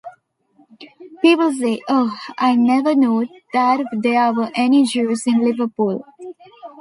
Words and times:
People 1.21 1.53
say, 1.53 1.79
'Oh, 1.87 2.17
I 2.39 2.55
never 2.55 2.95
knew 2.95 3.27
that 3.53 3.85
there 3.91 4.33
were 4.33 4.49
any 4.55 4.83
Jews 4.83 5.27
in 5.27 5.41
Liverpool'. 5.43 6.03